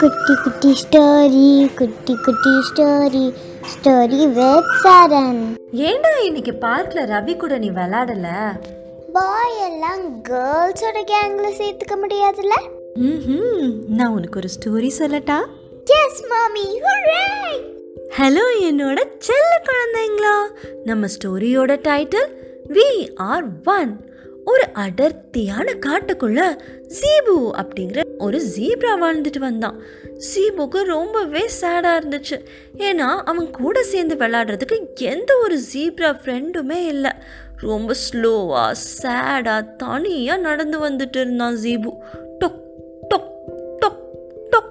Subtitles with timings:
[0.00, 3.32] குட்டி குட்டி ஸ்டோரி குட்டி குட்டி ஸ்டோரி
[3.72, 8.28] ஸ்டோரி வித் சரண் ஏண்டா இன்னைக்கு பார்க்ல ரவி கூட நீ விளையாடல?
[9.12, 12.52] பாய் எல்லாம் கேர்ள்ஸோட கேங்ல சேர்த்துக்க முடியாதுல்ல?
[12.94, 13.72] ம்ஹும்.
[13.88, 15.38] நான் உனக்கு ஒரு ஸ்டோரி சொல்லட்டா?
[15.84, 17.24] எஸ் மாமி ஹூரே
[18.18, 20.36] ஹலோ என்னோட செல்ல குழந்தைங்களா.
[20.84, 22.28] நம்ம ஸ்டோரியோட டைட்டில்
[22.68, 24.10] வி ஆர் ஒன்
[24.44, 26.40] ஒரு அடர்த்தியான காட்டுக்குள்ள
[26.86, 29.82] ஜீபு அப்படிங்கிற ஒரு ஜீப்ரா வாழ்ந்துட்டு வந்தான்.
[30.34, 32.44] ஜீபுக்கு ரொம்பவே சேடாக இருந்துச்சு.
[32.76, 37.10] ஏன்னா அவன் கூட சேர்ந்து விளையாடுறதுக்கு எந்த ஒரு ஜீப்ரா ஃப்ரெண்டுமே இல்லை.
[37.56, 41.92] ரொம்ப ஸ்லோவாக சேடாக தனியாக நடந்து வந்துட்டு இருந்தான் ஜீபு
[42.40, 42.60] டொக்
[43.14, 43.30] டொக்
[43.80, 44.00] டொக்
[44.50, 44.70] டொக்.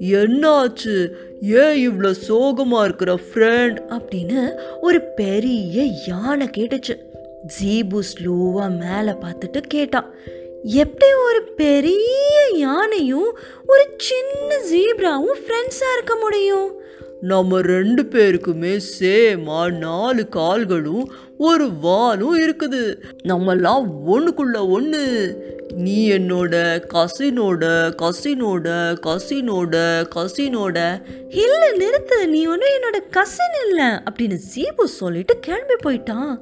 [0.00, 1.08] என்னாச்சு?
[1.40, 7.12] ஏன் இவ்வளோ சோகமா இருக்கிற ஃப்ரெண்ட் அப்படின்னு ஒரு பெரிய யானை கேட்டுச்சு.
[7.46, 10.14] ஜீபு ஸ்லோவா மேலே பார்த்துட்டு கேட்டான்.
[10.62, 16.82] எப்படி ஒரு பெரிய யானையும் ஒரு சின்ன ஜீப்ராவும் ஃப்ரெண்ட்ஸாக இருக்க முடியும்?
[17.20, 22.96] நம்ம ரெண்டு பேருக்குமே சேமா நாலு கால்களும் ஒரு வாலும் இருக்குது.
[23.24, 25.36] நம்மெல்லாம் ஒண்ணுக்குள்ள ஒன்று
[25.74, 27.64] நீ என்னோட கசினோட
[28.02, 31.02] கசினோட கசினோட கசினோட.
[31.28, 32.26] இல்லை நிறுத்து.
[32.26, 33.86] நீ ஒன்றும் என்னோட கசின் இல்லை.
[33.86, 36.38] அப்படின்னு ஜீபு சொல்லிட்டு கிளம்பி போயிட்டான்.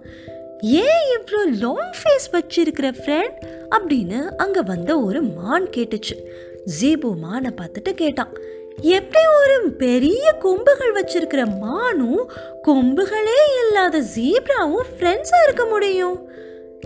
[0.63, 3.39] ஏன் இவ்வளோ லாங் ஃபேஸ் வச்சிருக்கிற ஃப்ரெண்ட்
[3.71, 6.17] அப்படின்னு அங்கே வந்த ஒரு மான் கேட்டுச்சு.
[6.81, 8.33] ஜீபு மானை பார்த்துட்டு கேட்டான்.
[8.81, 12.31] எப்படி ஒரு பெரிய கொம்புகள் வச்சிருக்கிற மானும்
[12.65, 16.31] கொம்புகளே இல்லாத ஜீப்ராவும் ஃப்ரெண்ட்ஸாக இருக்க முடியும்?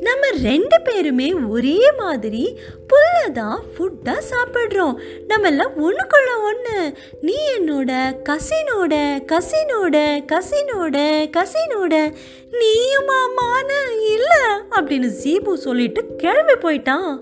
[0.00, 4.94] நம்ம ரெண்டு பேருமே ஒரே மாதிரி புல் தான் ஃபுட்டாக சாப்பிட்றோம்.
[5.26, 7.92] நம்ம எல்லாம் ஒன்றுக்குள்ள ஒன்று நீ என்னோட
[8.28, 8.94] கசினோட
[9.32, 9.96] கசினோட
[10.32, 10.96] கசினோட
[11.36, 12.12] கசினோட
[12.60, 13.72] நீயுமா மான
[14.14, 17.18] இல்லை அப்படின்னு ஜீபு சொல்லிட்டு கிளம்பி போயிட்டான்.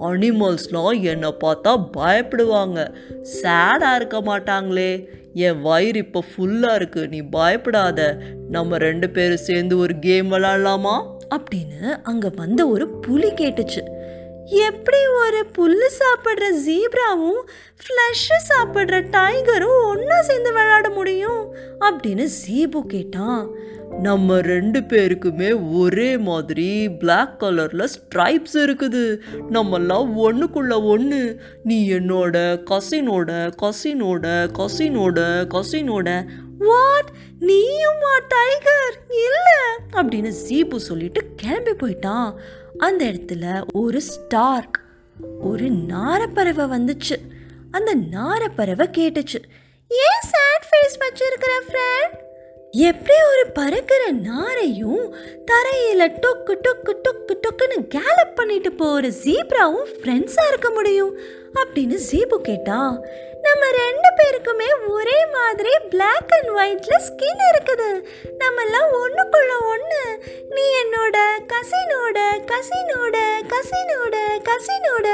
[0.00, 2.94] அனிமல்ஸ்லாம் என்னை பார்த்தா பயப்படுவாங்க.
[3.42, 5.08] சேடாக இருக்க மாட்டாங்களே.
[5.32, 7.08] என் வயிறு இப்போ ஃபுல்லாக இருக்கு.
[7.08, 8.18] நீ பயப்படாத.
[8.50, 10.96] நம்ம ரெண்டு பேரும் சேர்ந்து ஒரு கேம் விளாட்லாமா
[11.36, 13.82] அப்படின்னு அங்கே வந்த ஒரு புலி கேட்டுச்சு.
[14.46, 17.40] எப்படி ஒரு புல்லு சாப்பிட்ற ஜீப்ராவும்
[17.82, 21.56] ஃப்ளஷ்ஷு சாப்பிட்ற டைகரும் ஒன்றா சேர்ந்து விளையாட முடியும்?
[21.80, 23.50] அப்படின்னு ஜீபு கேட்டான்.
[24.00, 29.20] நம்ம ரெண்டு பேருக்குமே ஒரே மாதிரி பிளாக் கலரில் ஸ்ட்ரைப்ஸ் இருக்குது.
[29.50, 36.24] நம்மெல்லாம் ஒன்றுக்குள்ள ஒன்று நீ என்னோட கசினோட கசினோட கசினோட கசினோட
[36.58, 39.60] வாட் நீயுமா டைகர் இல்லை.
[39.92, 42.34] அப்படின்னு ஜீபு சொல்லிட்டு கிளம்பி போயிட்டான்.
[42.78, 44.80] அந்த இடத்துல ஒரு ஸ்டார்க்
[45.40, 47.16] ஒரு நாரப்பறவை வந்துச்சு.
[47.70, 49.40] அந்த நாரப்பறவை கேட்டுச்சு
[49.88, 52.24] ஏன் சேட் ஃபேஸ் வச்சிருக்கிற ஃப்ரெண்ட்
[52.70, 55.12] எப்படி ஒரு பறக்கிற நாரையும்
[55.46, 61.18] தரையில டொக்கு டொக்கு டொக்கு டொக்குன்னு கேலப் பண்ணிட்டு போற ஜீப்ராவும் ஃப்ரெண்ட்ஸா இருக்க முடியும்.
[61.54, 63.00] அப்படின்னு ஜீபு கேட்டா
[63.42, 64.75] நம்ம ரெண்டு பேருக்குமே
[65.46, 67.88] மாதிரி பிளாக் அண்ட் ஒயிட்ல ஸ்கின் இருக்குது.
[68.38, 70.02] நம்ம எல்லாம் ஒண்ணுக்குள்ள ஒண்ணு.
[70.50, 71.18] நீ என்னோட
[71.52, 72.18] கசினோட
[72.52, 73.16] கசினோட
[73.52, 74.16] கசினோட
[74.48, 75.08] கசினோட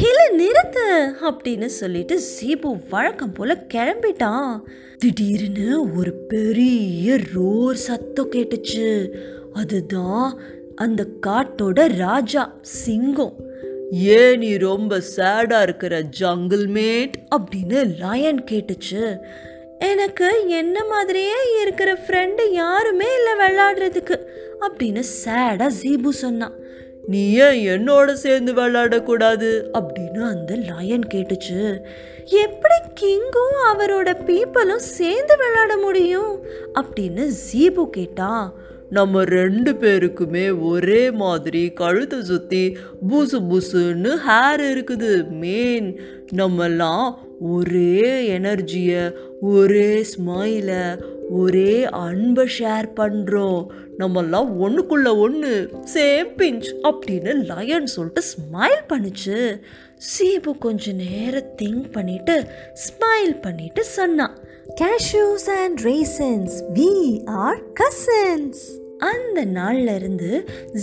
[0.00, 0.86] ஹில நிறுத்து
[1.30, 4.60] அப்படின்னு சொல்லிட்டு சீபு வழக்கம் போல கிளம்பிட்டான்.
[4.98, 9.08] திடீர்னு ஒரு பெரிய ரோர் சத்தம் கேட்டுச்சு.
[9.52, 10.40] அதுதான்
[10.74, 13.36] அந்த காட்டோட ராஜா சிங்கம்.
[13.90, 19.18] ஏன் நீ ரொம்ப சேடா இருக்கிற ஜங்கிள் மேட் அப்படின்னு லயன் கேட்டுச்சு.
[19.78, 24.20] எனக்கு என்ன மாதிரியே இருக்கிற ஃப்ரெண்டு யாருமே இல்லை விளையாடுறதுக்கு
[24.60, 26.66] அப்படின்னு சேடாக ஜீபு சொன்னான்.
[27.06, 29.62] நீ ஏன் என்னோட சேர்ந்து விளையாடக்கூடாது?
[29.72, 31.80] அப்படின்னு அந்த லயன் கேட்டுச்சு.
[32.24, 36.42] எப்படி கிங்கும் அவரோட பீப்புளும் சேர்ந்து விளையாட முடியும்?
[36.74, 38.54] அப்படின்னு ஜீபு கேட்டான்.
[38.90, 42.76] நம்ம ரெண்டு பேருக்குமே ஒரே மாதிரி கழுத்தை சுற்றி
[43.10, 45.10] புசு புசுன்னு ஹேர் இருக்குது.
[45.30, 45.88] மெயின்
[46.36, 48.02] நம்மெல்லாம் ஒரே
[48.38, 50.84] எனர்ஜியை ஒரே ஸ்மைலை
[51.30, 53.60] ஒரே அன்பை ஷேர் பண்ணுறோம்
[53.98, 55.52] நம்மெல்லாம் ஒன்றுக்குள்ள ஒன்று
[55.94, 59.38] சேம் பிஞ்ச் அப்படின்னு லயன் சொல்லிட்டு ஸ்மைல் பண்ணுச்சு.
[59.96, 62.36] சீபு கொஞ்ச நேரம் திங்க் பண்ணிட்டு
[62.86, 64.36] ஸ்மைல் பண்ணிட்டு சொன்னான்.
[64.80, 66.90] Cashews and raisins we
[67.44, 68.64] are cousins
[68.98, 70.30] அந்த நாள்லேருந்து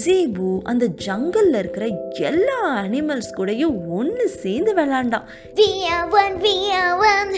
[0.04, 1.86] ஜீபு அந்த ஜங்கல்ல இருக்கிற
[2.30, 7.32] எல்லா அனிமல்ஸ் கூடயும் ஒன்று சேர்ந்து விளாண்டான் We are one, we are one,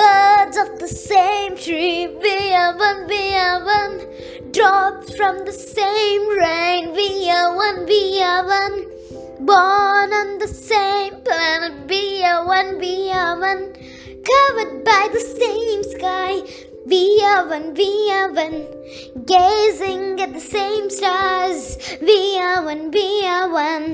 [0.00, 1.96] birds of the same tree.
[2.24, 3.94] We are one, we are one,
[4.56, 6.84] drops from the same rain.
[7.00, 7.08] We
[7.38, 8.76] are one, we are one,
[9.50, 11.74] born on the same planet.
[11.92, 13.64] We are one, we are one,
[14.30, 16.32] covered by the same sky.
[16.86, 18.56] We are one, we are one,
[19.24, 21.62] gazing at the same stars.
[22.00, 23.86] We are one, we are one,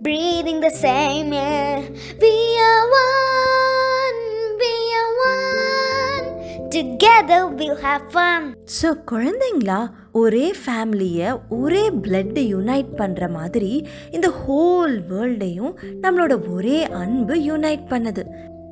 [0.00, 1.80] breathing the same air.
[2.18, 4.20] We are one,
[4.62, 6.26] we are one.
[6.70, 8.42] Together we'll have fun.
[8.78, 9.78] So குழந்தைங்களா
[10.20, 11.28] ஒரே ஃபேமிலியை
[11.58, 13.70] ஒரே பிளட்டை unite பண்ணுற மாதிரி
[14.16, 15.72] இந்த whole வேர்ல்டையும்
[16.04, 18.22] நம்மளோட ஒரே அன்பு யுனைட் பண்ணுது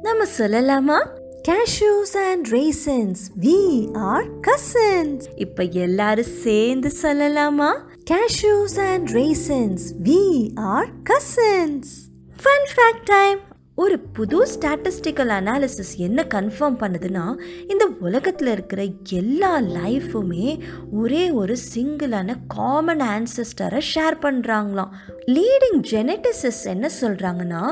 [0.06, 0.99] நம்ம சொல்லலாமா
[1.49, 7.71] cashews and raisins we are cousins இப்போ எல்லாரும் சேர்ந்து சொல்லலாமா?
[8.11, 11.93] Cashews and raisins we are cousins
[12.37, 13.39] fun fact time
[13.79, 17.25] ஒரு புது ஸ்டாட்டிஸ்டிக்கல் அனாலிசிஸ் என்ன கன்ஃபார்ம் பண்ணுதுன்னா
[17.69, 20.59] இந்த உலகத்தில் இருக்கிற எல்லா லைஃபுமே
[20.93, 24.93] ஒரே ஒரு சிங்கிளான காமன் ஆன்சஸ்டரை ஷேர் பண்ணுறாங்களாம்
[25.27, 27.63] லீடிங் ஜெனட்டிசிஸ் என்ன சொல்கிறாங்கன்னா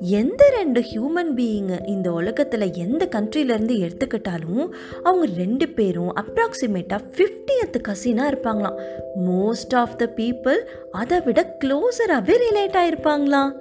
[0.00, 4.64] எந்த ரெண்டு ஹியூமன் பீயிங்கு இந்த உலகத்தில் எந்த கண்ட்ரிலேருந்து எடுத்துக்கிட்டாலும்
[5.02, 8.78] அவங்க ரெண்டு பேரும் அப்ராக்சிமேட்டாக ஃபிஃப்டியத்து கசினாக இருப்பாங்களாம்.
[9.30, 10.60] மோஸ்ட் ஆஃப் த பீப்புள்
[10.90, 13.52] அதை விட க்ளோஸராகவே ரிலேட் ஆகிருப்பாங்களாம்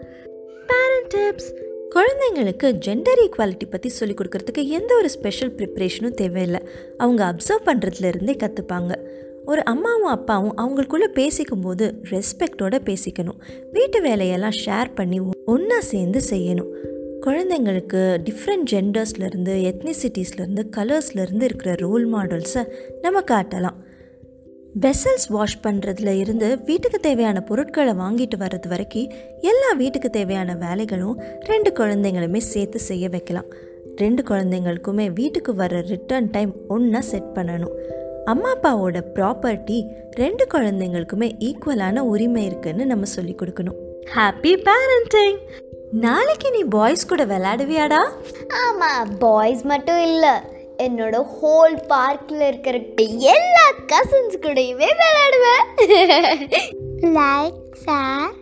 [0.68, 1.52] பேரண்ட் டிப்ஸ்
[1.96, 6.62] குழந்தைங்களுக்கு ஜெண்டர் ஈக்குவாலிட்டி பற்றி சொல்லிக் கொடுக்கறதுக்கு எந்த ஒரு ஸ்பெஷல் ப்ரிப்ரேஷனும் தேவையில்லை.
[6.98, 8.94] அவங்க அப்சர்வ் பண்ணுறதுலேருந்தே கற்றுப்பாங்க
[9.46, 13.40] ஒரு அம்மாவும் அப்பாவும் அவங்களுக்குள்ளே பேசிக்கும்போது ரெஸ்பெக்டோடு பேசிக்கணும்.
[13.72, 16.72] வீட்டு வேலையெல்லாம் ஷேர் பண்ணி ஒன்றா சேர்ந்து செய்யணும்.
[17.26, 22.64] குழந்தைங்களுக்கு டிஃப்ரெண்ட் ஜெண்டர்ஸ்லேருந்து எத்னிசிட்டிஸ்லேருந்து கலர்ஸ்லேருந்து இருக்கிற ரோல் மாடல்ஸை
[23.02, 23.80] நம்ம காட்டலாம்.
[24.76, 29.12] வெசல்ஸ் வாஷ் பண்ணுறதுல இருந்து வீட்டுக்கு தேவையான பொருட்களை வாங்கிட்டு வர்றது வரைக்கும்
[29.42, 33.46] எல்லா வீட்டுக்கு தேவையான வேலைகளும் ரெண்டு குழந்தைங்களுமே சேர்த்து செய்ய வைக்கலாம்.
[33.96, 37.74] ரெண்டு குழந்தைங்களுக்குமே வீட்டுக்கு வர ரிட்டர்ன் டைம் ஒன்றா செட் பண்ணணும்.
[38.26, 43.78] அம்மா அப்பாவோட ப்ராப்பர்ட்டி ரெண்டு குழந்தைங்களுக்குமே ஈக்குவலான உரிமை இருக்குன்னு நம்ம சொல்லி கொடுக்கணும்.
[44.16, 45.38] ஹாப்பி பேரண்டிங்
[45.92, 48.10] நாளைக்கு நீ பாய்ஸ் கூட விளையாடுவியாடா?
[48.48, 50.58] ஆமாம் பாய்ஸ் மட்டும் இல்லை.
[50.84, 52.78] என்னோட ஹோல் பார்க்கில் இருக்கிற
[53.34, 55.66] எல்லா கசின்ஸ் கூடயுமே விளையாடுவேன்.
[57.18, 58.36] Like share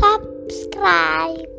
[0.00, 1.56] subscribe